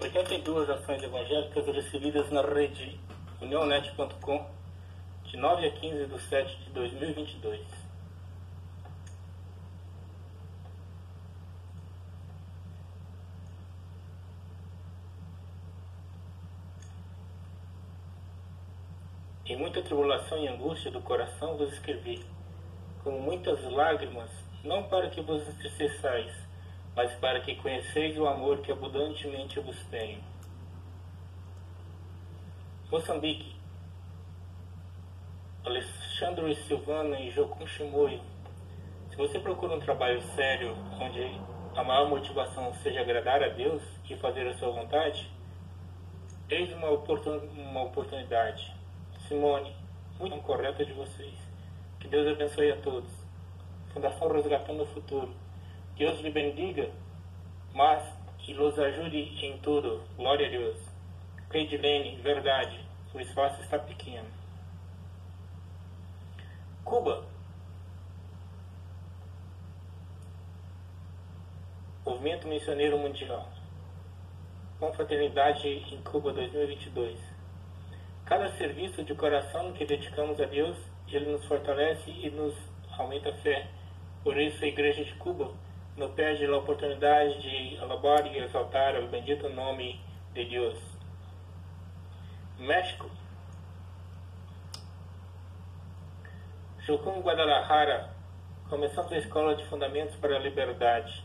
[0.00, 2.98] 82 ações evangélicas recebidas na rede
[3.38, 4.46] unionet.com
[5.24, 7.60] de 9 a 15 de 7 de 2022.
[19.44, 22.24] Em muita tribulação e angústia do coração vos escrevi,
[23.04, 24.30] com muitas lágrimas,
[24.64, 26.32] não para que vos entristeçais,
[26.94, 30.20] mas para que conheceis o amor que abundantemente vos tenho.
[32.90, 33.54] Moçambique,
[35.64, 38.20] Alexandre Silvana e Jocum Shimoyo.
[39.10, 41.40] Se você procura um trabalho sério, onde
[41.76, 45.30] a maior motivação seja agradar a Deus e fazer a sua vontade,
[46.48, 48.74] eis uma, oportun uma oportunidade.
[49.28, 49.74] Simone,
[50.18, 51.34] muito correta de vocês.
[52.00, 53.12] Que Deus abençoe a todos.
[53.92, 55.32] Fundação Resgatando o Futuro.
[56.00, 56.88] Deus lhe bendiga,
[57.74, 58.02] mas
[58.38, 60.02] que los ajude em tudo.
[60.16, 60.78] Glória a Deus.
[61.50, 62.80] Cleidilene, verdade.
[63.12, 64.26] O espaço está pequeno.
[66.86, 67.22] Cuba.
[72.06, 73.46] Movimento Missioneiro Mundial.
[74.78, 77.20] Confraternidade em Cuba 2022.
[78.24, 82.54] Cada serviço de coração que dedicamos a Deus, Ele nos fortalece e nos
[82.96, 83.68] aumenta a fé.
[84.24, 85.52] Por isso, a Igreja de Cuba
[85.96, 90.00] não perde a oportunidade de alabar e exaltar o bendito nome
[90.32, 90.78] de Deus.
[92.58, 93.10] México.
[96.80, 98.10] Jucum Guadalajara.
[98.68, 101.24] Começamos a Escola de Fundamentos para a Liberdade.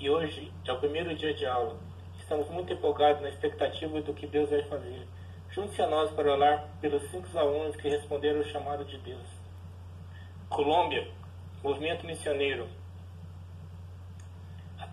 [0.00, 1.76] E hoje é o primeiro dia de aula.
[2.18, 5.06] Estamos muito empolgados na expectativa do que Deus vai fazer.
[5.50, 9.26] Junte-se a nós para orar pelos cinco alunos que responderam o chamado de Deus.
[10.48, 11.08] Colômbia,
[11.62, 12.68] movimento missioneiro.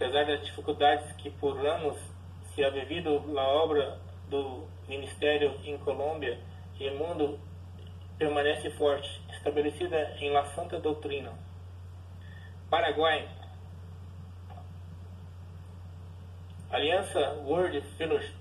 [0.04, 1.98] Apesar das dificuldades que por anos
[2.54, 3.98] se ha vivido na obra
[4.30, 6.38] do ministério em Colômbia,
[6.78, 7.40] e mundo
[8.18, 11.32] permanece forte, estabelecida em La Santa Doutrina.
[12.70, 13.30] Paraguai,
[16.70, 18.36] Aliança World Fellowship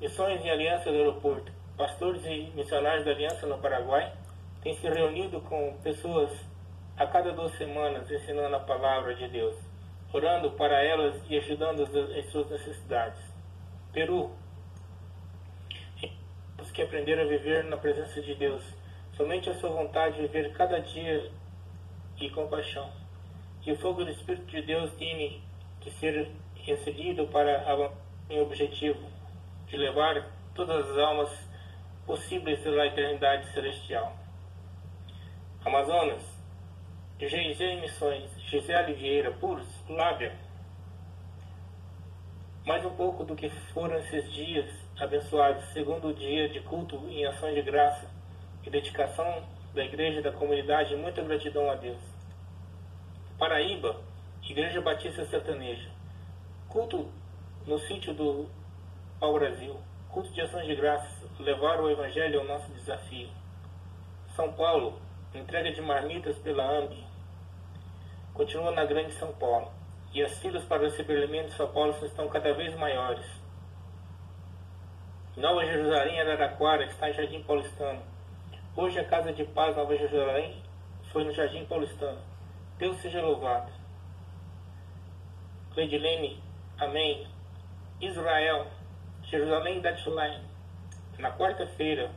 [0.00, 1.52] Missões em Aliança do Aeroporto.
[1.76, 4.10] Pastores e missionários da Aliança no Paraguai
[4.62, 6.30] têm se reunido com pessoas
[6.96, 9.56] a cada duas semanas ensinando a palavra de Deus,
[10.12, 11.82] orando para elas e ajudando
[12.16, 13.22] em suas necessidades.
[13.92, 14.30] Peru.
[16.56, 18.62] Temos que aprender a viver na presença de Deus,
[19.16, 21.30] somente a sua vontade, viver cada dia
[22.18, 22.90] e compaixão.
[23.64, 25.42] E o fogo do Espírito de Deus tem
[25.80, 27.92] que ser recebido para
[28.30, 29.06] o objetivo
[29.66, 31.30] de levar todas as almas
[32.06, 34.16] possíveis pela eternidade celestial.
[35.64, 36.35] Amazonas,
[37.18, 40.34] GG Missões, José Oliveira, Puros, Lábia.
[42.66, 47.54] Mais um pouco do que foram esses dias abençoados, segundo dia de culto em ação
[47.54, 48.06] de graça
[48.62, 49.42] e dedicação
[49.74, 52.02] da igreja e da comunidade, muita gratidão a Deus.
[53.38, 53.96] Paraíba,
[54.42, 55.88] Igreja Batista Sertaneja.
[56.68, 57.10] Culto
[57.66, 58.46] no sítio do
[59.22, 59.74] ao Brasil.
[60.10, 63.30] Culto de ações de graças, levar o Evangelho ao nosso desafio.
[64.34, 65.00] São Paulo,
[65.34, 67.05] entrega de marmitas pela AMB.
[68.36, 69.72] Continua na Grande São Paulo.
[70.12, 73.24] E as filas para receber alimentos em São Paulo estão cada vez maiores.
[75.34, 78.02] Nova Jerusalém, Araraquara, que está em Jardim Paulistano.
[78.76, 80.62] Hoje a Casa de Paz Nova Jerusalém
[81.10, 82.18] foi no Jardim Paulistano.
[82.76, 83.72] Deus seja louvado.
[85.72, 86.42] Cleidilene,
[86.78, 87.26] amém.
[88.02, 88.66] Israel,
[89.22, 90.44] Jerusalém Deadline.
[91.18, 92.10] Na quarta-feira,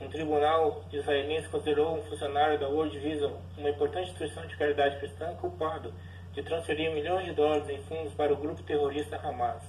[0.00, 5.34] um tribunal israelense considerou um funcionário da World Vision, uma importante instituição de caridade cristã,
[5.36, 5.92] culpado
[6.32, 9.62] de transferir milhões de dólares em fundos para o grupo terrorista Hamas.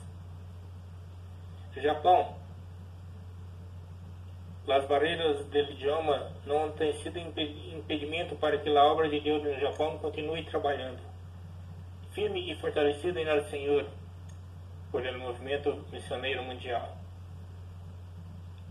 [1.82, 2.36] Japão.
[4.68, 9.58] As barreiras do idioma não têm sido impedimento para que a obra de Deus no
[9.59, 11.00] Japão continue trabalhando.
[12.12, 13.85] Firme e fortalecido em nosso Senhor,
[14.91, 16.97] por ele movimento missioneiro mundial.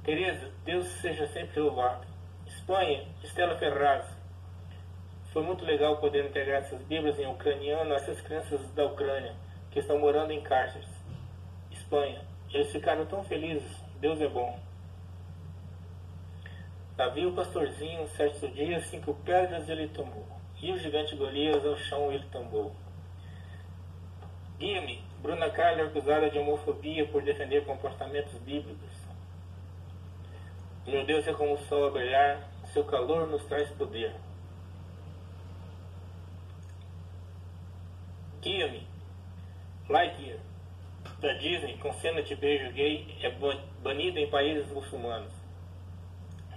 [0.06, 2.06] Tereza, Deus seja sempre louvado.
[2.46, 4.06] Espanha, Estela Ferraz.
[5.32, 9.34] Foi muito legal poder integrar essas Bíblias em ucraniano a essas crianças da Ucrânia
[9.72, 10.88] que estão morando em cárceres.
[11.72, 13.82] Espanha, eles ficaram tão felizes.
[13.98, 14.56] Deus é bom.
[16.96, 20.24] Davi, o pastorzinho, certo dia, cinco pedras ele tomou.
[20.62, 22.72] E o gigante Golias ao chão ele tombou.
[24.56, 29.05] Guia-me, Bruna Carla acusada de homofobia por defender comportamentos bíblicos.
[30.86, 34.14] Meu Deus é como o sol a brilhar, seu calor nos traz poder.
[38.40, 38.86] Guia-me.
[39.88, 40.38] Lightyear,
[41.18, 43.30] da Disney, com cena de beijo gay, é
[43.82, 45.32] banida em países muçulmanos.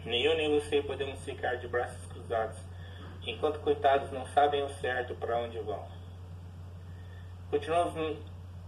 [0.06, 2.58] Nem eu nem você podemos ficar de braços cruzados,
[3.26, 5.88] enquanto coitados não sabem o certo para onde vão.
[7.50, 8.18] Continuamos no,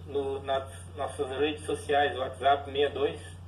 [0.07, 3.40] no, nas nossas redes sociais, WhatsApp 62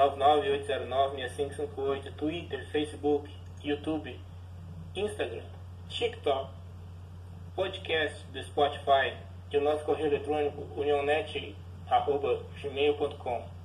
[0.00, 3.28] 99809 6558, Twitter, Facebook,
[3.62, 4.18] YouTube,
[4.96, 5.44] Instagram,
[5.90, 6.48] TikTok,
[7.54, 9.12] podcast do Spotify
[9.52, 13.59] e o nosso correio eletrônico unionet.gmail.com.